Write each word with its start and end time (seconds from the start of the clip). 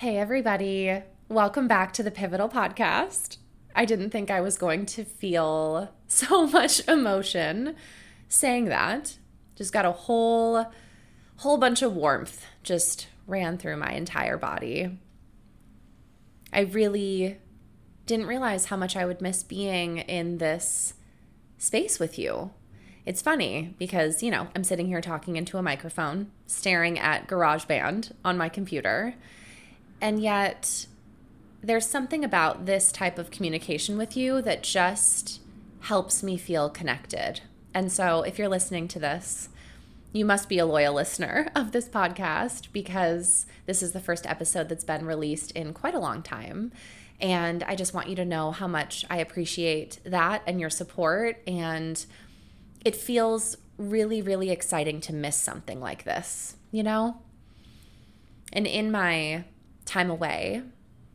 Hey, 0.00 0.16
everybody. 0.16 1.02
Welcome 1.28 1.68
back 1.68 1.92
to 1.92 2.02
the 2.02 2.10
Pivotal 2.10 2.48
Podcast. 2.48 3.36
I 3.76 3.84
didn't 3.84 4.08
think 4.08 4.30
I 4.30 4.40
was 4.40 4.56
going 4.56 4.86
to 4.86 5.04
feel 5.04 5.92
so 6.06 6.46
much 6.46 6.88
emotion 6.88 7.76
saying 8.26 8.64
that. 8.70 9.18
Just 9.56 9.74
got 9.74 9.84
a 9.84 9.92
whole 9.92 10.72
whole 11.36 11.58
bunch 11.58 11.82
of 11.82 11.94
warmth 11.94 12.46
just 12.62 13.08
ran 13.26 13.58
through 13.58 13.76
my 13.76 13.92
entire 13.92 14.38
body. 14.38 14.98
I 16.50 16.60
really 16.60 17.36
didn't 18.06 18.26
realize 18.26 18.64
how 18.64 18.78
much 18.78 18.96
I 18.96 19.04
would 19.04 19.20
miss 19.20 19.42
being 19.42 19.98
in 19.98 20.38
this 20.38 20.94
space 21.58 21.98
with 21.98 22.18
you. 22.18 22.52
It's 23.04 23.20
funny 23.20 23.74
because, 23.78 24.22
you 24.22 24.30
know, 24.30 24.48
I'm 24.56 24.64
sitting 24.64 24.86
here 24.86 25.02
talking 25.02 25.36
into 25.36 25.58
a 25.58 25.62
microphone, 25.62 26.30
staring 26.46 26.98
at 26.98 27.28
GarageBand 27.28 28.12
on 28.24 28.38
my 28.38 28.48
computer, 28.48 29.16
and 30.00 30.20
yet 30.20 30.86
there's 31.62 31.86
something 31.86 32.24
about 32.24 32.66
this 32.66 32.90
type 32.90 33.18
of 33.18 33.30
communication 33.30 33.98
with 33.98 34.16
you 34.16 34.40
that 34.42 34.62
just 34.62 35.40
helps 35.80 36.22
me 36.22 36.36
feel 36.36 36.70
connected. 36.70 37.40
And 37.74 37.92
so 37.92 38.22
if 38.22 38.38
you're 38.38 38.48
listening 38.48 38.88
to 38.88 38.98
this, 38.98 39.48
you 40.12 40.24
must 40.24 40.48
be 40.48 40.58
a 40.58 40.66
loyal 40.66 40.94
listener 40.94 41.50
of 41.54 41.72
this 41.72 41.88
podcast 41.88 42.68
because 42.72 43.46
this 43.66 43.82
is 43.82 43.92
the 43.92 44.00
first 44.00 44.26
episode 44.26 44.68
that's 44.68 44.84
been 44.84 45.04
released 45.04 45.52
in 45.52 45.72
quite 45.72 45.94
a 45.94 46.00
long 46.00 46.22
time. 46.22 46.72
And 47.20 47.62
I 47.64 47.74
just 47.74 47.92
want 47.92 48.08
you 48.08 48.16
to 48.16 48.24
know 48.24 48.50
how 48.50 48.66
much 48.66 49.04
I 49.10 49.18
appreciate 49.18 50.00
that 50.04 50.42
and 50.46 50.58
your 50.58 50.70
support. 50.70 51.42
And 51.46 52.04
it 52.84 52.96
feels 52.96 53.56
really, 53.76 54.22
really 54.22 54.50
exciting 54.50 55.00
to 55.02 55.12
miss 55.12 55.36
something 55.36 55.80
like 55.80 56.04
this, 56.04 56.56
you 56.70 56.82
know? 56.82 57.18
And 58.52 58.66
in 58.66 58.90
my 58.90 59.44
time 59.90 60.10
away, 60.10 60.62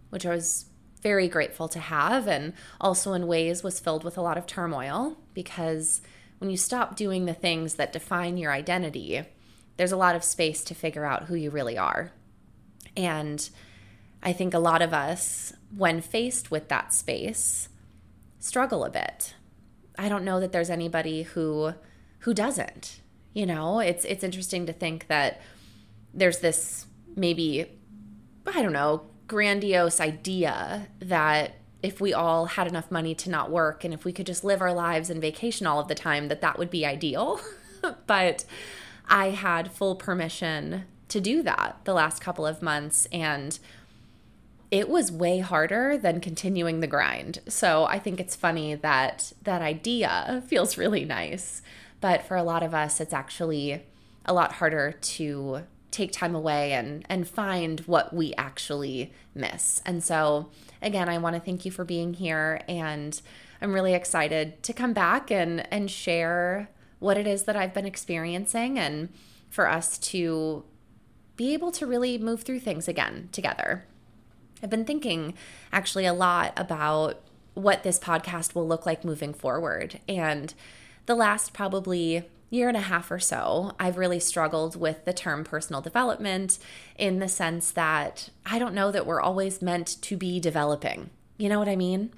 which 0.09 0.25
I 0.25 0.35
was 0.35 0.65
very 1.02 1.27
grateful 1.27 1.67
to 1.70 1.79
have, 1.79 2.27
and 2.27 2.54
also 2.81 3.13
in 3.13 3.27
ways 3.27 3.63
was 3.63 3.79
filled 3.79 4.04
with 4.04 4.18
a 4.18 4.21
lot 4.21 4.37
of 4.37 4.45
turmoil 4.45 5.18
because 5.34 6.01
when 6.40 6.49
you 6.49 6.57
stop 6.57 6.96
doing 6.96 7.26
the 7.26 7.34
things 7.34 7.76
that 7.76 7.93
define 7.93 8.37
your 8.37 8.51
identity, 8.51 9.23
there's 9.77 9.91
a 9.91 9.98
lot 9.98 10.15
of 10.15 10.23
space 10.23 10.63
to 10.65 10.76
figure 10.76 11.05
out 11.05 11.23
who 11.23 11.35
you 11.35 11.49
really 11.49 11.77
are. 11.77 12.12
And 12.98 13.49
I 14.21 14.34
think 14.34 14.53
a 14.53 14.59
lot 14.59 14.81
of 14.81 14.93
us, 14.93 15.53
when 15.76 16.01
faced 16.01 16.51
with 16.51 16.70
that 16.70 16.93
space, 16.93 17.70
struggle 18.40 18.84
a 18.84 18.90
bit. 18.90 19.35
I 19.98 20.09
don't 20.09 20.26
know 20.26 20.40
that 20.40 20.51
there's 20.51 20.70
anybody 20.70 21.23
who 21.23 21.73
who 22.20 22.34
doesn't. 22.34 22.99
You 23.34 23.46
know, 23.46 23.79
it's 23.79 24.05
it's 24.05 24.23
interesting 24.23 24.65
to 24.65 24.73
think 24.73 25.07
that 25.07 25.40
there's 26.13 26.40
this 26.40 26.85
maybe 27.15 27.79
I 28.48 28.62
don't 28.62 28.74
know, 28.74 29.04
grandiose 29.27 29.99
idea 29.99 30.88
that 30.99 31.55
if 31.82 32.01
we 32.01 32.13
all 32.13 32.46
had 32.46 32.68
enough 32.68 32.90
money 32.90 33.13
to 33.13 33.29
not 33.29 33.52
work 33.52 33.84
and 33.84 33.93
if 33.93 34.05
we 34.05 34.12
could 34.12 34.26
just 34.26 34.43
live 34.43 34.62
our 34.62 34.74
lives 34.74 35.10
and 35.10 35.21
vacation 35.21 35.68
all 35.68 35.79
of 35.79 35.87
the 35.87 35.96
time, 35.96 36.27
that 36.29 36.41
that 36.41 36.57
would 36.57 36.70
be 36.70 36.85
ideal. 36.85 37.40
but 38.07 38.46
I 39.07 39.29
had 39.29 39.71
full 39.71 39.96
permission 39.96 40.85
to 41.10 41.21
do 41.21 41.43
that 41.43 41.77
the 41.84 41.93
last 41.93 42.21
couple 42.21 42.46
of 42.46 42.62
months. 42.62 43.07
And 43.12 43.60
it 44.71 44.90
was 44.90 45.12
way 45.12 45.40
harder 45.40 45.98
than 45.98 46.20
continuing 46.20 46.80
the 46.80 46.87
grind. 46.87 47.40
So 47.48 47.85
I 47.85 47.99
think 47.99 48.20
it's 48.20 48.35
funny 48.35 48.76
that 48.76 49.32
that 49.43 49.62
idea 49.62 50.43
feels 50.48 50.77
really 50.77 51.05
nice. 51.05 51.62
But 52.02 52.24
for 52.24 52.35
a 52.35 52.43
lot 52.43 52.63
of 52.63 52.74
us, 52.74 52.99
it's 52.99 53.13
actually 53.13 53.84
a 54.26 54.34
lot 54.34 54.54
harder 54.54 54.91
to 54.91 55.62
take 55.96 56.12
time 56.12 56.35
away 56.35 56.74
and 56.74 57.05
and 57.10 57.27
find 57.27 57.79
what 57.82 58.13
we 58.13 58.34
actually 58.38 59.13
miss. 59.34 59.82
And 59.85 60.04
so 60.04 60.49
again, 60.82 61.10
I 61.10 61.18
want 61.18 61.35
to 61.35 61.40
thank 61.40 61.65
you 61.65 61.71
for 61.71 61.85
being 61.85 62.13
here 62.13 62.62
and 62.68 63.20
I'm 63.62 63.74
really 63.74 63.93
excited 63.93 64.62
to 64.63 64.74
come 64.74 64.94
back 64.94 65.31
and 65.31 65.72
and 65.72 65.90
share 65.90 66.69
what 67.00 67.18
it 67.18 67.28
is 67.28 67.44
that 67.44 67.56
I've 67.56 67.74
been 67.74 67.86
experiencing 67.86 68.78
and 68.78 69.09
for 69.50 69.69
us 69.69 69.97
to 69.97 70.66
be 71.36 71.53
able 71.53 71.72
to 71.72 71.86
really 71.86 72.18
move 72.18 72.44
through 72.44 72.59
things 72.59 72.88
again 72.88 73.30
together. 73.31 73.86
I've 74.62 74.69
been 74.69 74.86
thinking 74.86 75.34
actually 75.72 76.06
a 76.06 76.14
lot 76.14 76.53
about 76.58 77.22
what 77.53 77.84
this 77.84 78.00
podcast 78.00 78.53
will 78.53 78.68
look 78.68 78.86
like 78.86 79.06
moving 79.06 79.34
forward. 79.34 80.00
And 80.08 80.53
the 81.06 81.16
last 81.16 81.54
probably 81.54 82.24
year 82.50 82.68
and 82.68 82.78
a 82.78 82.82
half 82.82 83.12
or 83.12 83.20
so, 83.20 83.74
I've 83.80 83.98
really 83.98 84.20
struggled 84.20 84.76
with 84.80 85.06
the 85.06 85.14
term 85.14 85.44
personal 85.44 85.82
development 85.82 86.58
in 86.98 87.20
the 87.20 87.28
sense 87.28 87.72
that 87.72 88.30
I 88.46 88.60
don't 88.60 88.76
know 88.76 88.92
that 88.92 89.06
we're 89.06 89.22
always 89.22 89.62
meant 89.62 90.02
to 90.02 90.18
be 90.18 90.40
developing. 90.40 91.10
You 91.38 91.50
know 91.50 91.60
what 91.60 91.70
I 91.70 91.76
mean? 91.76 92.12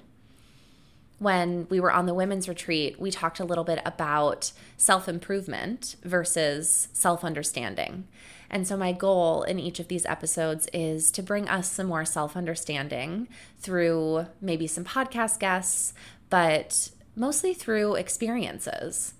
When 1.18 1.66
we 1.68 1.80
were 1.80 1.90
on 1.90 2.06
the 2.06 2.14
women's 2.14 2.48
retreat, 2.48 3.00
we 3.00 3.10
talked 3.10 3.40
a 3.40 3.44
little 3.44 3.64
bit 3.64 3.80
about 3.84 4.52
self 4.76 5.08
improvement 5.08 5.96
versus 6.04 6.88
self 6.92 7.24
understanding. 7.24 8.06
And 8.50 8.66
so, 8.66 8.76
my 8.76 8.92
goal 8.92 9.42
in 9.42 9.58
each 9.58 9.80
of 9.80 9.88
these 9.88 10.06
episodes 10.06 10.68
is 10.72 11.10
to 11.10 11.22
bring 11.22 11.48
us 11.48 11.70
some 11.70 11.88
more 11.88 12.04
self 12.04 12.36
understanding 12.36 13.26
through 13.58 14.26
maybe 14.40 14.68
some 14.68 14.84
podcast 14.84 15.40
guests, 15.40 15.92
but 16.30 16.90
mostly 17.18 17.52
through 17.52 17.96
experiences. 17.96 19.14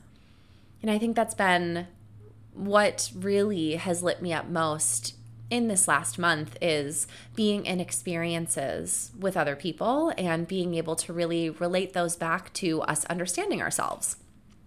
And 0.80 0.90
I 0.90 0.98
think 0.98 1.16
that's 1.16 1.34
been 1.34 1.88
what 2.54 3.10
really 3.14 3.76
has 3.76 4.02
lit 4.02 4.22
me 4.22 4.32
up 4.32 4.48
most 4.48 5.14
in 5.50 5.68
this 5.68 5.88
last 5.88 6.18
month 6.18 6.56
is 6.60 7.06
being 7.34 7.64
in 7.64 7.80
experiences 7.80 9.10
with 9.18 9.36
other 9.36 9.56
people 9.56 10.12
and 10.18 10.46
being 10.46 10.74
able 10.74 10.94
to 10.94 11.12
really 11.12 11.48
relate 11.48 11.94
those 11.94 12.16
back 12.16 12.52
to 12.52 12.82
us 12.82 13.04
understanding 13.06 13.62
ourselves. 13.62 14.16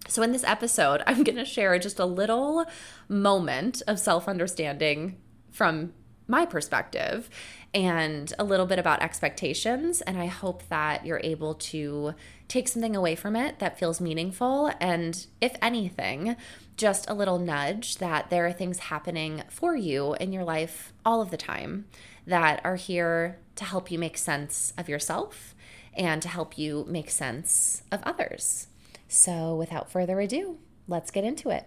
So, 0.08 0.24
in 0.24 0.32
this 0.32 0.44
episode, 0.44 1.04
I'm 1.08 1.24
going 1.24 1.38
to 1.38 1.46
share 1.46 1.78
just 1.80 2.00
a 2.00 2.06
little 2.06 2.66
moment 3.08 3.82
of 3.88 4.00
self 4.00 4.28
understanding 4.28 5.18
from 5.52 5.94
my 6.32 6.46
perspective 6.46 7.30
and 7.74 8.34
a 8.40 8.44
little 8.44 8.66
bit 8.66 8.80
about 8.80 9.04
expectations. 9.04 10.02
And 10.02 10.18
I 10.18 10.26
hope 10.26 10.68
that 10.70 11.06
you're 11.06 11.22
able 11.24 11.54
to 11.56 12.16
take 12.48 12.68
something 12.68 12.96
away 12.96 13.16
from 13.16 13.36
it 13.36 13.60
that 13.60 13.78
feels 13.78 14.02
meaningful. 14.02 14.72
And 14.80 15.26
if 15.40 15.56
anything, 15.62 16.36
just 16.78 17.10
a 17.10 17.14
little 17.14 17.38
nudge 17.38 17.98
that 17.98 18.30
there 18.30 18.48
are 18.48 18.54
things 18.54 18.80
happening 18.80 19.44
for 19.50 19.76
you 19.76 20.16
in 20.16 20.34
your 20.34 20.44
life 20.44 20.94
all 21.06 21.22
of 21.22 21.30
the 21.30 21.38
time 21.38 21.86
that 22.26 22.62
are 22.64 22.78
here 22.78 23.38
to 23.56 23.66
help 23.66 23.92
you 23.92 24.00
make 24.00 24.18
sense 24.18 24.74
of 24.78 24.90
yourself 24.90 25.54
and 25.94 26.22
to 26.22 26.30
help 26.30 26.58
you 26.58 26.86
make 26.88 27.10
sense 27.10 27.84
of 27.92 28.02
others. 28.04 28.68
So, 29.08 29.56
without 29.56 29.92
further 29.92 30.22
ado, 30.22 30.58
let's 30.88 31.12
get 31.12 31.26
into 31.26 31.50
it. 31.50 31.66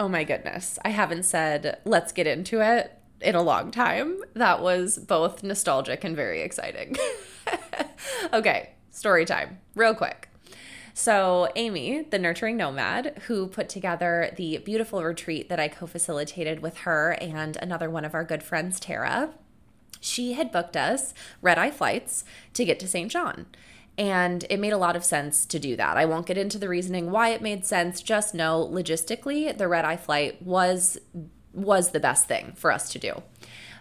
Oh 0.00 0.08
my 0.08 0.24
goodness. 0.24 0.78
I 0.82 0.88
haven't 0.88 1.24
said 1.24 1.78
let's 1.84 2.10
get 2.10 2.26
into 2.26 2.62
it 2.62 2.98
in 3.20 3.34
a 3.34 3.42
long 3.42 3.70
time. 3.70 4.18
That 4.32 4.62
was 4.62 4.96
both 4.96 5.42
nostalgic 5.42 6.04
and 6.04 6.16
very 6.16 6.40
exciting. 6.40 6.96
okay, 8.32 8.70
story 8.90 9.26
time, 9.26 9.58
real 9.74 9.94
quick. 9.94 10.30
So, 10.94 11.50
Amy, 11.54 12.00
the 12.00 12.18
nurturing 12.18 12.56
nomad, 12.56 13.20
who 13.26 13.46
put 13.46 13.68
together 13.68 14.32
the 14.38 14.56
beautiful 14.64 15.04
retreat 15.04 15.50
that 15.50 15.60
I 15.60 15.68
co 15.68 15.86
facilitated 15.86 16.60
with 16.60 16.78
her 16.78 17.10
and 17.20 17.58
another 17.58 17.90
one 17.90 18.06
of 18.06 18.14
our 18.14 18.24
good 18.24 18.42
friends, 18.42 18.80
Tara, 18.80 19.34
she 20.00 20.32
had 20.32 20.50
booked 20.50 20.78
us 20.78 21.12
red 21.42 21.58
eye 21.58 21.70
flights 21.70 22.24
to 22.54 22.64
get 22.64 22.80
to 22.80 22.88
St. 22.88 23.10
John. 23.10 23.48
And 23.98 24.44
it 24.48 24.58
made 24.58 24.72
a 24.72 24.78
lot 24.78 24.96
of 24.96 25.04
sense 25.04 25.44
to 25.46 25.58
do 25.58 25.76
that. 25.76 25.96
I 25.96 26.06
won't 26.06 26.26
get 26.26 26.38
into 26.38 26.58
the 26.58 26.68
reasoning 26.68 27.10
why 27.10 27.30
it 27.30 27.42
made 27.42 27.66
sense. 27.66 28.00
Just 28.00 28.34
know 28.34 28.66
logistically, 28.72 29.56
the 29.56 29.68
red 29.68 29.84
eye 29.84 29.96
flight 29.96 30.40
was 30.42 30.98
was 31.52 31.90
the 31.90 32.00
best 32.00 32.26
thing 32.26 32.52
for 32.56 32.70
us 32.70 32.90
to 32.92 32.98
do. 32.98 33.22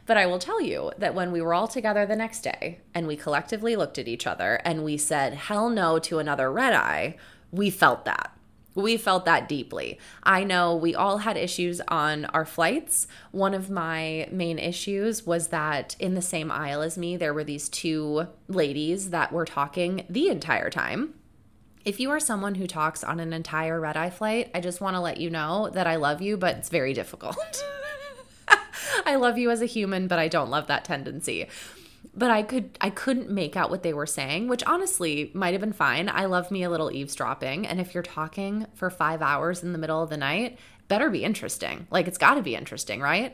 But 0.07 0.17
I 0.17 0.25
will 0.25 0.39
tell 0.39 0.59
you 0.59 0.91
that 0.97 1.13
when 1.13 1.31
we 1.31 1.39
were 1.39 1.53
all 1.53 1.67
together 1.67 2.03
the 2.03 2.15
next 2.15 2.41
day 2.41 2.79
and 2.95 3.05
we 3.05 3.15
collectively 3.15 3.75
looked 3.75 3.99
at 3.99 4.07
each 4.07 4.25
other 4.25 4.59
and 4.65 4.83
we 4.83 4.97
said, 4.97 5.35
hell 5.35 5.69
no 5.69 5.99
to 5.99 6.17
another 6.17 6.51
red 6.51 6.73
eye, 6.73 7.15
we 7.51 7.69
felt 7.69 8.05
that. 8.05 8.35
We 8.79 8.95
felt 8.95 9.25
that 9.25 9.49
deeply. 9.49 9.99
I 10.23 10.45
know 10.45 10.73
we 10.73 10.95
all 10.95 11.17
had 11.17 11.35
issues 11.35 11.81
on 11.89 12.25
our 12.25 12.45
flights. 12.45 13.07
One 13.31 13.53
of 13.53 13.69
my 13.69 14.29
main 14.31 14.57
issues 14.57 15.25
was 15.25 15.49
that 15.49 15.97
in 15.99 16.13
the 16.13 16.21
same 16.21 16.49
aisle 16.49 16.81
as 16.81 16.97
me, 16.97 17.17
there 17.17 17.33
were 17.33 17.43
these 17.43 17.67
two 17.67 18.27
ladies 18.47 19.09
that 19.09 19.33
were 19.33 19.43
talking 19.45 20.05
the 20.09 20.29
entire 20.29 20.69
time. 20.69 21.13
If 21.83 21.99
you 21.99 22.09
are 22.11 22.21
someone 22.21 22.55
who 22.55 22.67
talks 22.67 23.03
on 23.03 23.19
an 23.19 23.33
entire 23.33 23.81
red 23.81 23.97
eye 23.97 24.09
flight, 24.09 24.49
I 24.55 24.61
just 24.61 24.79
want 24.79 24.95
to 24.95 25.01
let 25.01 25.19
you 25.19 25.29
know 25.29 25.69
that 25.73 25.87
I 25.87 25.97
love 25.97 26.21
you, 26.21 26.37
but 26.37 26.55
it's 26.55 26.69
very 26.69 26.93
difficult. 26.93 27.61
I 29.05 29.15
love 29.15 29.37
you 29.37 29.49
as 29.49 29.61
a 29.61 29.65
human, 29.65 30.07
but 30.07 30.19
I 30.19 30.29
don't 30.29 30.49
love 30.49 30.67
that 30.67 30.85
tendency 30.85 31.47
but 32.19 32.29
I 32.29 32.43
could 32.43 32.77
I 32.79 32.91
couldn't 32.91 33.31
make 33.31 33.55
out 33.55 33.71
what 33.71 33.81
they 33.81 33.93
were 33.93 34.05
saying, 34.05 34.47
which 34.47 34.63
honestly 34.65 35.31
might 35.33 35.53
have 35.53 35.61
been 35.61 35.73
fine. 35.73 36.09
I 36.09 36.25
love 36.25 36.51
me 36.51 36.61
a 36.61 36.69
little 36.69 36.91
eavesdropping, 36.91 37.65
and 37.65 37.79
if 37.79 37.93
you're 37.93 38.03
talking 38.03 38.67
for 38.75 38.89
5 38.89 39.21
hours 39.21 39.63
in 39.63 39.71
the 39.71 39.79
middle 39.79 40.03
of 40.03 40.09
the 40.09 40.17
night, 40.17 40.59
better 40.87 41.09
be 41.09 41.23
interesting. 41.23 41.87
Like 41.89 42.07
it's 42.07 42.17
got 42.17 42.35
to 42.35 42.43
be 42.43 42.55
interesting, 42.55 43.01
right? 43.01 43.33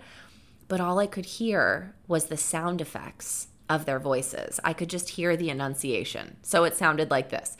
but 0.67 0.81
all 0.81 0.99
I 0.99 1.07
could 1.07 1.25
hear 1.25 1.93
was 2.07 2.25
the 2.25 2.37
sound 2.37 2.81
effects 2.81 3.47
of 3.69 3.85
their 3.85 3.99
voices. 3.99 4.59
I 4.63 4.73
could 4.73 4.89
just 4.89 5.09
hear 5.09 5.35
the 5.35 5.49
enunciation. 5.49 6.37
So 6.41 6.63
it 6.63 6.75
sounded 6.75 7.11
like 7.11 7.29
this 7.29 7.57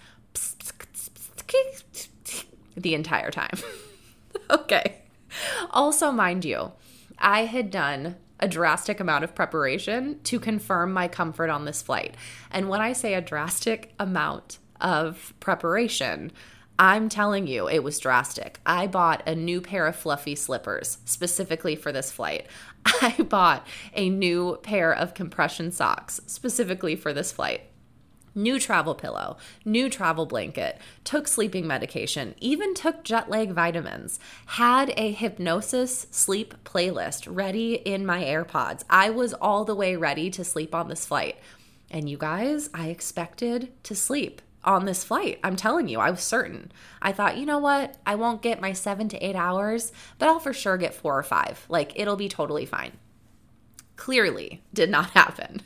the 2.75 2.94
entire 2.94 3.31
time. 3.31 3.57
okay. 4.50 5.01
Also, 5.72 6.12
mind 6.12 6.45
you, 6.45 6.74
I 7.18 7.45
had 7.45 7.69
done 7.69 8.16
a 8.39 8.47
drastic 8.47 8.99
amount 8.99 9.23
of 9.23 9.35
preparation 9.35 10.19
to 10.23 10.39
confirm 10.39 10.91
my 10.93 11.07
comfort 11.07 11.49
on 11.49 11.65
this 11.65 11.81
flight. 11.81 12.15
And 12.51 12.69
when 12.69 12.81
I 12.81 12.93
say 12.93 13.13
a 13.13 13.21
drastic 13.21 13.93
amount 13.99 14.59
of 14.81 15.33
preparation, 15.39 16.31
I'm 16.77 17.07
telling 17.07 17.47
you, 17.47 17.69
it 17.69 17.83
was 17.83 17.99
drastic. 17.99 18.59
I 18.65 18.87
bought 18.87 19.23
a 19.25 19.33
new 19.33 19.61
pair 19.61 19.87
of 19.87 19.95
fluffy 19.95 20.35
slippers 20.35 20.97
specifically 21.05 21.75
for 21.75 21.93
this 21.93 22.11
flight. 22.11 22.47
I 23.01 23.15
bought 23.29 23.65
a 23.93 24.09
new 24.09 24.59
pair 24.61 24.93
of 24.93 25.13
compression 25.13 25.71
socks 25.71 26.19
specifically 26.25 26.97
for 26.97 27.13
this 27.13 27.31
flight. 27.31 27.61
New 28.37 28.59
travel 28.59 28.93
pillow, 28.93 29.37
new 29.63 29.89
travel 29.89 30.25
blanket, 30.25 30.77
took 31.05 31.25
sleeping 31.25 31.65
medication, 31.65 32.35
even 32.41 32.73
took 32.73 33.01
jet 33.01 33.29
lag 33.29 33.51
vitamins, 33.51 34.19
had 34.47 34.93
a 34.97 35.13
hypnosis 35.13 36.05
sleep 36.11 36.53
playlist 36.65 37.33
ready 37.33 37.75
in 37.75 38.05
my 38.05 38.21
AirPods. 38.25 38.83
I 38.89 39.09
was 39.09 39.33
all 39.33 39.63
the 39.63 39.73
way 39.73 39.95
ready 39.95 40.29
to 40.31 40.43
sleep 40.43 40.75
on 40.75 40.89
this 40.89 41.05
flight. 41.05 41.37
And 41.89 42.09
you 42.09 42.17
guys, 42.17 42.69
I 42.73 42.89
expected 42.89 43.71
to 43.83 43.95
sleep 43.95 44.41
on 44.65 44.83
this 44.83 45.05
flight. 45.05 45.39
I'm 45.41 45.55
telling 45.55 45.88
you, 45.88 46.01
I 46.01 46.11
was 46.11 46.21
certain. 46.21 46.73
I 47.01 47.13
thought, 47.13 47.38
you 47.38 47.45
know 47.45 47.59
what? 47.59 47.95
I 48.05 48.15
won't 48.15 48.41
get 48.41 48.59
my 48.59 48.73
seven 48.73 49.07
to 49.09 49.25
eight 49.25 49.38
hours, 49.38 49.93
but 50.19 50.27
I'll 50.27 50.39
for 50.39 50.51
sure 50.51 50.75
get 50.75 50.93
four 50.93 51.17
or 51.17 51.23
five. 51.23 51.65
Like, 51.69 51.93
it'll 51.95 52.17
be 52.17 52.27
totally 52.27 52.65
fine. 52.65 52.93
Clearly 53.95 54.62
did 54.74 54.89
not 54.89 55.12
happen. 55.12 55.62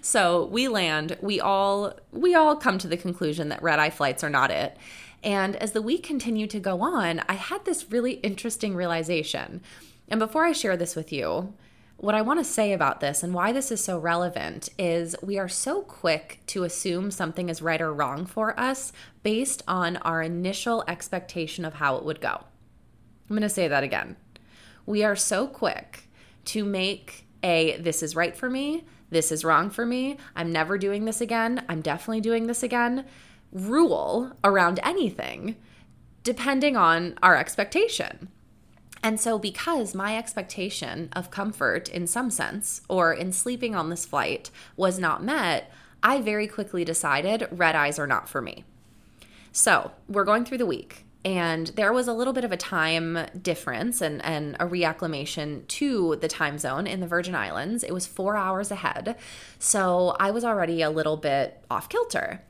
So 0.00 0.46
we 0.46 0.68
land, 0.68 1.16
we 1.20 1.40
all 1.40 1.94
we 2.12 2.34
all 2.34 2.56
come 2.56 2.78
to 2.78 2.88
the 2.88 2.96
conclusion 2.96 3.48
that 3.48 3.62
red 3.62 3.78
eye 3.78 3.90
flights 3.90 4.22
are 4.22 4.30
not 4.30 4.50
it. 4.50 4.76
And 5.22 5.56
as 5.56 5.72
the 5.72 5.82
week 5.82 6.02
continued 6.02 6.50
to 6.50 6.60
go 6.60 6.80
on, 6.80 7.22
I 7.28 7.34
had 7.34 7.64
this 7.64 7.90
really 7.90 8.14
interesting 8.14 8.74
realization. 8.74 9.62
And 10.08 10.18
before 10.18 10.44
I 10.44 10.52
share 10.52 10.76
this 10.76 10.96
with 10.96 11.12
you, 11.12 11.54
what 11.96 12.16
I 12.16 12.22
want 12.22 12.40
to 12.40 12.44
say 12.44 12.72
about 12.72 12.98
this 12.98 13.22
and 13.22 13.32
why 13.32 13.52
this 13.52 13.70
is 13.70 13.82
so 13.82 13.96
relevant 13.96 14.68
is 14.76 15.14
we 15.22 15.38
are 15.38 15.48
so 15.48 15.82
quick 15.82 16.40
to 16.48 16.64
assume 16.64 17.12
something 17.12 17.48
is 17.48 17.62
right 17.62 17.80
or 17.80 17.94
wrong 17.94 18.26
for 18.26 18.58
us 18.58 18.92
based 19.22 19.62
on 19.68 19.98
our 19.98 20.20
initial 20.20 20.82
expectation 20.88 21.64
of 21.64 21.74
how 21.74 21.94
it 21.94 22.04
would 22.04 22.20
go. 22.20 22.42
I'm 23.30 23.36
going 23.36 23.42
to 23.42 23.48
say 23.48 23.68
that 23.68 23.84
again. 23.84 24.16
We 24.84 25.04
are 25.04 25.14
so 25.14 25.46
quick 25.46 26.08
to 26.46 26.64
make 26.64 27.28
a 27.42 27.76
this 27.78 28.02
is 28.02 28.16
right 28.16 28.36
for 28.36 28.48
me, 28.48 28.84
this 29.10 29.32
is 29.32 29.44
wrong 29.44 29.70
for 29.70 29.84
me, 29.84 30.16
I'm 30.34 30.52
never 30.52 30.78
doing 30.78 31.04
this 31.04 31.20
again, 31.20 31.64
I'm 31.68 31.82
definitely 31.82 32.20
doing 32.20 32.46
this 32.46 32.62
again. 32.62 33.04
Rule 33.52 34.32
around 34.42 34.80
anything 34.82 35.56
depending 36.22 36.76
on 36.76 37.18
our 37.22 37.36
expectation. 37.36 38.28
And 39.02 39.18
so, 39.18 39.38
because 39.38 39.94
my 39.94 40.16
expectation 40.16 41.08
of 41.12 41.32
comfort 41.32 41.88
in 41.88 42.06
some 42.06 42.30
sense, 42.30 42.82
or 42.88 43.12
in 43.12 43.32
sleeping 43.32 43.74
on 43.74 43.90
this 43.90 44.06
flight, 44.06 44.50
was 44.76 44.98
not 44.98 45.24
met, 45.24 45.72
I 46.02 46.20
very 46.20 46.46
quickly 46.46 46.84
decided 46.84 47.48
red 47.50 47.74
eyes 47.74 47.98
are 47.98 48.06
not 48.06 48.28
for 48.28 48.40
me. 48.40 48.64
So, 49.50 49.90
we're 50.08 50.24
going 50.24 50.44
through 50.44 50.58
the 50.58 50.66
week, 50.66 51.04
and 51.24 51.68
there 51.68 51.92
was 51.92 52.08
a 52.08 52.12
little 52.12 52.32
bit 52.32 52.44
of 52.44 52.52
a 52.52 52.56
time 52.56 53.26
difference 53.40 54.00
and, 54.00 54.24
and 54.24 54.56
a 54.58 54.66
reacclimation 54.66 55.66
to 55.68 56.16
the 56.16 56.28
time 56.28 56.58
zone 56.58 56.86
in 56.86 57.00
the 57.00 57.06
Virgin 57.06 57.34
Islands. 57.34 57.84
It 57.84 57.92
was 57.92 58.06
four 58.06 58.36
hours 58.36 58.70
ahead. 58.70 59.16
So, 59.58 60.16
I 60.18 60.30
was 60.30 60.44
already 60.44 60.82
a 60.82 60.90
little 60.90 61.16
bit 61.16 61.62
off 61.70 61.88
kilter. 61.88 62.42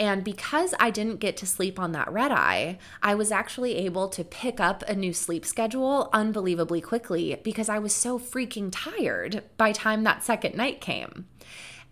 And 0.00 0.24
because 0.24 0.74
I 0.80 0.90
didn't 0.90 1.20
get 1.20 1.36
to 1.38 1.46
sleep 1.46 1.78
on 1.78 1.92
that 1.92 2.10
red 2.10 2.32
eye, 2.32 2.78
I 3.02 3.14
was 3.14 3.30
actually 3.30 3.76
able 3.76 4.08
to 4.08 4.24
pick 4.24 4.58
up 4.58 4.82
a 4.88 4.94
new 4.94 5.12
sleep 5.12 5.44
schedule 5.44 6.08
unbelievably 6.14 6.80
quickly 6.80 7.38
because 7.44 7.68
I 7.68 7.78
was 7.78 7.94
so 7.94 8.18
freaking 8.18 8.70
tired 8.72 9.42
by 9.58 9.72
time 9.72 10.04
that 10.04 10.24
second 10.24 10.54
night 10.54 10.80
came. 10.80 11.26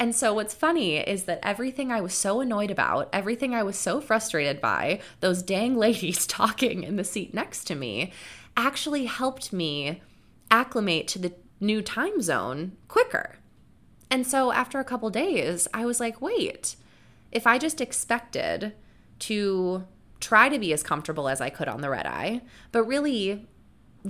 And 0.01 0.15
so 0.15 0.33
what's 0.33 0.55
funny 0.55 0.97
is 0.97 1.25
that 1.25 1.41
everything 1.43 1.91
I 1.91 2.01
was 2.01 2.15
so 2.15 2.41
annoyed 2.41 2.71
about, 2.71 3.09
everything 3.13 3.55
I 3.55 3.65
was 3.65 3.77
so 3.77 4.01
frustrated 4.01 4.61
by, 4.61 5.01
those 5.21 5.43
dang 5.43 5.77
ladies 5.79 6.27
talking 6.27 6.85
in 6.85 6.97
the 6.97 7.05
seat 7.05 7.35
next 7.35 7.65
to 7.65 7.75
me, 7.75 8.13
actually 8.57 9.07
helped 9.07 9.53
me 9.53 10.03
acclimate 10.51 11.09
to 11.09 11.19
the 11.19 11.35
new 11.61 11.83
time 11.83 12.21
zone 12.21 12.77
quicker. 12.87 13.37
And 14.11 14.27
so 14.27 14.53
after 14.53 14.79
a 14.79 14.85
couple 14.85 15.11
days, 15.11 15.69
I 15.75 15.85
was 15.85 16.01
like, 16.01 16.23
wait, 16.23 16.77
if 17.31 17.47
I 17.47 17.59
just 17.59 17.81
expected 17.81 18.73
to 19.21 19.85
try 20.21 20.49
to 20.49 20.59
be 20.59 20.73
as 20.73 20.83
comfortable 20.83 21.29
as 21.29 21.41
I 21.41 21.51
could 21.51 21.69
on 21.69 21.81
the 21.81 21.91
red 21.91 22.07
eye, 22.07 22.41
but 22.73 22.85
really 22.85 23.47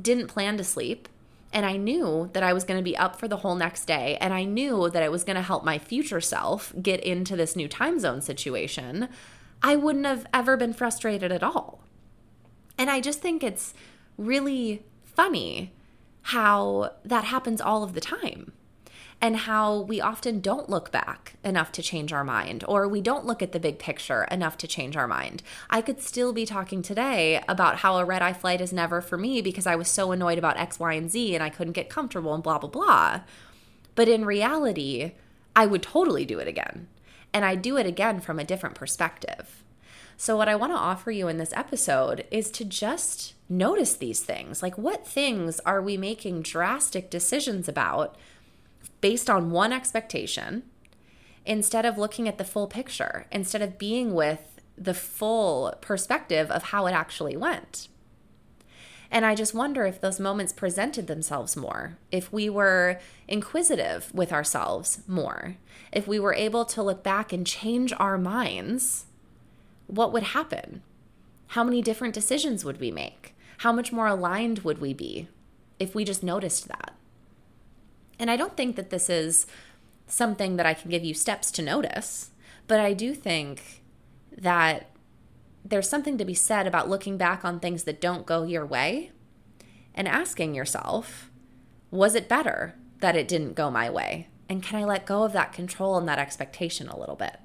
didn't 0.00 0.28
plan 0.28 0.56
to 0.58 0.64
sleep, 0.64 1.08
and 1.52 1.64
I 1.64 1.76
knew 1.76 2.30
that 2.32 2.42
I 2.42 2.52
was 2.52 2.64
going 2.64 2.78
to 2.78 2.84
be 2.84 2.96
up 2.96 3.18
for 3.18 3.26
the 3.26 3.38
whole 3.38 3.54
next 3.54 3.86
day, 3.86 4.18
and 4.20 4.34
I 4.34 4.44
knew 4.44 4.90
that 4.90 5.02
it 5.02 5.10
was 5.10 5.24
going 5.24 5.36
to 5.36 5.42
help 5.42 5.64
my 5.64 5.78
future 5.78 6.20
self 6.20 6.72
get 6.80 7.00
into 7.00 7.36
this 7.36 7.56
new 7.56 7.68
time 7.68 7.98
zone 7.98 8.20
situation, 8.20 9.08
I 9.62 9.76
wouldn't 9.76 10.06
have 10.06 10.26
ever 10.32 10.56
been 10.56 10.72
frustrated 10.72 11.32
at 11.32 11.42
all. 11.42 11.80
And 12.76 12.90
I 12.90 13.00
just 13.00 13.20
think 13.20 13.42
it's 13.42 13.74
really 14.16 14.84
funny 15.04 15.72
how 16.22 16.92
that 17.04 17.24
happens 17.24 17.60
all 17.60 17.82
of 17.82 17.94
the 17.94 18.00
time 18.00 18.52
and 19.20 19.36
how 19.36 19.80
we 19.80 20.00
often 20.00 20.40
don't 20.40 20.70
look 20.70 20.92
back 20.92 21.34
enough 21.42 21.72
to 21.72 21.82
change 21.82 22.12
our 22.12 22.22
mind, 22.22 22.64
or 22.68 22.86
we 22.86 23.00
don't 23.00 23.26
look 23.26 23.42
at 23.42 23.52
the 23.52 23.58
big 23.58 23.78
picture 23.78 24.24
enough 24.24 24.56
to 24.58 24.68
change 24.68 24.96
our 24.96 25.08
mind. 25.08 25.42
I 25.68 25.80
could 25.80 26.00
still 26.00 26.32
be 26.32 26.46
talking 26.46 26.82
today 26.82 27.42
about 27.48 27.78
how 27.78 27.96
a 27.96 28.04
red 28.04 28.22
eye 28.22 28.32
flight 28.32 28.60
is 28.60 28.72
never 28.72 29.00
for 29.00 29.18
me 29.18 29.42
because 29.42 29.66
I 29.66 29.74
was 29.74 29.88
so 29.88 30.12
annoyed 30.12 30.38
about 30.38 30.56
X, 30.56 30.78
Y, 30.78 30.92
and 30.92 31.10
Z 31.10 31.34
and 31.34 31.42
I 31.42 31.50
couldn't 31.50 31.72
get 31.72 31.88
comfortable 31.88 32.32
and 32.32 32.42
blah, 32.42 32.58
blah, 32.58 32.70
blah. 32.70 33.20
But 33.96 34.08
in 34.08 34.24
reality, 34.24 35.12
I 35.56 35.66
would 35.66 35.82
totally 35.82 36.24
do 36.24 36.38
it 36.38 36.46
again. 36.46 36.86
And 37.32 37.44
I 37.44 37.56
do 37.56 37.76
it 37.76 37.86
again 37.86 38.20
from 38.20 38.38
a 38.38 38.44
different 38.44 38.76
perspective. 38.76 39.64
So, 40.16 40.36
what 40.36 40.48
I 40.48 40.56
want 40.56 40.72
to 40.72 40.78
offer 40.78 41.10
you 41.10 41.28
in 41.28 41.38
this 41.38 41.52
episode 41.52 42.24
is 42.30 42.50
to 42.52 42.64
just 42.64 43.34
notice 43.48 43.94
these 43.94 44.20
things. 44.20 44.62
Like, 44.62 44.76
what 44.76 45.06
things 45.06 45.60
are 45.60 45.80
we 45.80 45.96
making 45.96 46.42
drastic 46.42 47.08
decisions 47.08 47.68
about 47.68 48.16
based 49.00 49.30
on 49.30 49.50
one 49.50 49.72
expectation 49.72 50.64
instead 51.44 51.86
of 51.86 51.96
looking 51.96 52.28
at 52.28 52.38
the 52.38 52.44
full 52.44 52.66
picture, 52.66 53.26
instead 53.32 53.62
of 53.62 53.78
being 53.78 54.12
with 54.12 54.60
the 54.76 54.94
full 54.94 55.74
perspective 55.80 56.50
of 56.50 56.64
how 56.64 56.86
it 56.86 56.92
actually 56.92 57.36
went. 57.36 57.88
And 59.10 59.24
I 59.24 59.34
just 59.34 59.54
wonder 59.54 59.86
if 59.86 60.00
those 60.00 60.20
moments 60.20 60.52
presented 60.52 61.06
themselves 61.06 61.56
more, 61.56 61.96
if 62.12 62.30
we 62.32 62.50
were 62.50 63.00
inquisitive 63.26 64.12
with 64.14 64.32
ourselves 64.32 65.00
more, 65.06 65.56
if 65.92 66.06
we 66.06 66.18
were 66.20 66.34
able 66.34 66.66
to 66.66 66.82
look 66.82 67.02
back 67.02 67.32
and 67.32 67.46
change 67.46 67.94
our 67.98 68.18
minds, 68.18 69.06
what 69.86 70.12
would 70.12 70.24
happen? 70.24 70.82
How 71.48 71.64
many 71.64 71.80
different 71.80 72.12
decisions 72.12 72.64
would 72.64 72.78
we 72.78 72.90
make? 72.90 73.34
How 73.58 73.72
much 73.72 73.90
more 73.92 74.06
aligned 74.06 74.60
would 74.60 74.78
we 74.78 74.92
be 74.92 75.28
if 75.78 75.94
we 75.94 76.04
just 76.04 76.22
noticed 76.22 76.68
that? 76.68 76.94
And 78.18 78.30
I 78.30 78.36
don't 78.36 78.56
think 78.56 78.76
that 78.76 78.90
this 78.90 79.08
is 79.08 79.46
something 80.06 80.56
that 80.56 80.66
I 80.66 80.74
can 80.74 80.90
give 80.90 81.04
you 81.04 81.14
steps 81.14 81.50
to 81.52 81.62
notice, 81.62 82.30
but 82.66 82.80
I 82.80 82.92
do 82.92 83.14
think 83.14 83.82
that 84.36 84.90
there's 85.64 85.88
something 85.88 86.18
to 86.18 86.24
be 86.24 86.34
said 86.34 86.66
about 86.66 86.88
looking 86.88 87.16
back 87.16 87.44
on 87.44 87.60
things 87.60 87.84
that 87.84 88.00
don't 88.00 88.26
go 88.26 88.42
your 88.42 88.64
way 88.64 89.12
and 89.94 90.08
asking 90.08 90.54
yourself, 90.54 91.30
was 91.90 92.14
it 92.14 92.28
better 92.28 92.74
that 93.00 93.16
it 93.16 93.28
didn't 93.28 93.54
go 93.54 93.70
my 93.70 93.90
way? 93.90 94.28
And 94.48 94.62
can 94.62 94.80
I 94.80 94.84
let 94.84 95.06
go 95.06 95.24
of 95.24 95.32
that 95.32 95.52
control 95.52 95.98
and 95.98 96.08
that 96.08 96.18
expectation 96.18 96.88
a 96.88 96.98
little 96.98 97.16
bit? 97.16 97.38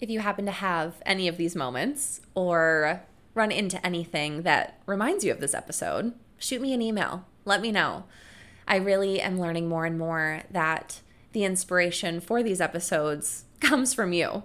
If 0.00 0.10
you 0.10 0.20
happen 0.20 0.44
to 0.46 0.52
have 0.52 0.94
any 1.04 1.26
of 1.28 1.36
these 1.36 1.56
moments 1.56 2.20
or 2.34 3.02
run 3.34 3.50
into 3.50 3.84
anything 3.84 4.42
that 4.42 4.80
reminds 4.86 5.24
you 5.24 5.32
of 5.32 5.40
this 5.40 5.54
episode, 5.54 6.12
shoot 6.38 6.60
me 6.60 6.72
an 6.72 6.82
email. 6.82 7.26
Let 7.44 7.60
me 7.60 7.72
know. 7.72 8.04
I 8.66 8.76
really 8.76 9.20
am 9.20 9.38
learning 9.38 9.68
more 9.68 9.84
and 9.84 9.98
more 9.98 10.42
that 10.50 11.00
the 11.32 11.44
inspiration 11.44 12.20
for 12.20 12.42
these 12.42 12.60
episodes 12.60 13.44
comes 13.60 13.94
from 13.94 14.12
you. 14.12 14.44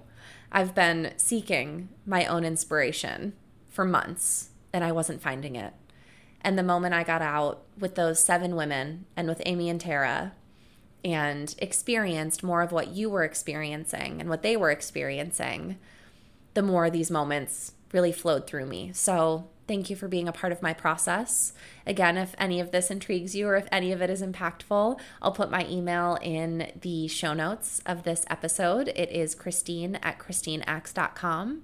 I've 0.52 0.74
been 0.74 1.14
seeking 1.18 1.90
my 2.06 2.26
own 2.26 2.44
inspiration 2.44 3.34
for 3.70 3.86
months 3.86 4.50
and 4.74 4.84
I 4.84 4.92
wasn't 4.92 5.22
finding 5.22 5.56
it. 5.56 5.74
And 6.42 6.58
the 6.58 6.64
moment 6.64 6.94
I 6.94 7.04
got 7.04 7.22
out 7.22 7.64
with 7.78 7.96
those 7.96 8.20
seven 8.20 8.56
women 8.56 9.06
and 9.16 9.28
with 9.28 9.42
Amy 9.46 9.70
and 9.70 9.80
Tara 9.80 10.34
and 11.04 11.54
experienced 11.60 12.44
more 12.44 12.62
of 12.62 12.72
what 12.72 12.90
you 12.90 13.10
were 13.10 13.24
experiencing 13.24 14.20
and 14.20 14.30
what 14.30 14.42
they 14.42 14.58
were 14.58 14.72
experiencing, 14.72 15.78
the 16.54 16.62
more 16.62 16.90
these 16.90 17.12
moments 17.12 17.74
really 17.94 18.12
flowed 18.12 18.48
through 18.48 18.66
me. 18.66 18.92
So 18.94 19.48
Thank 19.70 19.92
you 19.92 19.96
for 19.96 20.08
being 20.08 20.28
a 20.28 20.32
part 20.32 20.52
of 20.52 20.64
my 20.64 20.74
process. 20.74 21.54
Again, 21.86 22.18
if 22.18 22.34
any 22.40 22.60
of 22.60 22.72
this 22.72 22.90
intrigues 22.90 23.36
you 23.36 23.48
or 23.48 23.56
if 23.56 23.68
any 23.72 23.92
of 23.92 24.02
it 24.02 24.10
is 24.10 24.24
impactful, 24.24 25.00
I'll 25.22 25.32
put 25.32 25.52
my 25.52 25.64
email 25.68 26.18
in 26.24 26.72
the 26.82 27.08
show 27.08 27.36
notes 27.36 27.80
of 27.86 28.02
this 28.02 28.26
episode. 28.32 28.88
It 28.96 29.12
is 29.12 29.36
Kristine 29.36 30.00
at 30.02 30.18
KristineAxe.com. 30.18 31.64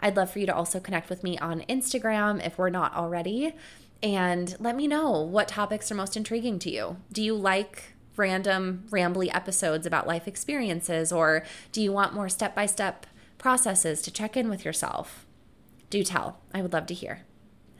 I'd 0.00 0.16
love 0.16 0.32
for 0.32 0.40
you 0.40 0.46
to 0.46 0.54
also 0.54 0.80
connect 0.80 1.08
with 1.08 1.22
me 1.22 1.38
on 1.38 1.60
Instagram 1.68 2.44
if 2.44 2.58
we're 2.58 2.70
not 2.70 2.92
already. 2.96 3.54
And 4.02 4.56
let 4.58 4.74
me 4.74 4.88
know 4.88 5.20
what 5.20 5.46
topics 5.46 5.92
are 5.92 5.94
most 5.94 6.16
intriguing 6.16 6.58
to 6.58 6.70
you. 6.72 6.96
Do 7.12 7.22
you 7.22 7.36
like 7.36 7.94
random, 8.16 8.82
rambly 8.90 9.32
episodes 9.32 9.86
about 9.86 10.08
life 10.08 10.26
experiences, 10.26 11.12
or 11.12 11.44
do 11.70 11.80
you 11.80 11.92
want 11.92 12.14
more 12.14 12.28
step 12.28 12.52
by 12.52 12.66
step 12.66 13.06
processes 13.38 14.02
to 14.02 14.10
check 14.10 14.36
in 14.36 14.48
with 14.50 14.64
yourself? 14.64 15.24
Do 15.88 16.02
tell. 16.02 16.40
I 16.52 16.60
would 16.60 16.72
love 16.72 16.86
to 16.86 16.94
hear. 16.94 17.20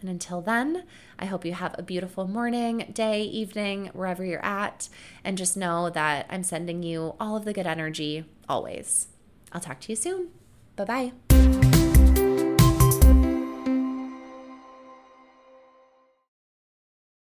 And 0.05 0.11
until 0.11 0.43
then, 0.43 0.85
I 1.19 1.25
hope 1.25 1.47
you 1.47 1.55
have 1.55 1.75
a 1.79 1.83
beautiful 1.83 2.29
morning, 2.29 2.91
day, 2.93 3.23
evening, 3.23 3.89
wherever 3.95 4.23
you're 4.23 4.45
at. 4.45 4.91
And 5.25 5.39
just 5.39 5.57
know 5.57 5.89
that 5.89 6.27
I'm 6.29 6.43
sending 6.43 6.83
you 6.83 7.15
all 7.19 7.37
of 7.37 7.47
the 7.47 7.55
good 7.55 7.67
energy 7.67 8.27
always. 8.47 9.09
I'll 9.51 9.63
talk 9.63 9.81
to 9.81 9.93
you 9.93 9.97
soon. 9.97 10.29
Bye 10.77 10.85
bye. 10.85 11.13